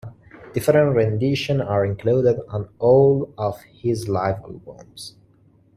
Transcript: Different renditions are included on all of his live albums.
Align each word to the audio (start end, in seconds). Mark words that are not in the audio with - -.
Different 0.55 0.95
renditions 0.95 1.61
are 1.61 1.85
included 1.85 2.39
on 2.49 2.69
all 2.79 3.31
of 3.37 3.61
his 3.61 4.09
live 4.09 4.39
albums. 4.45 5.13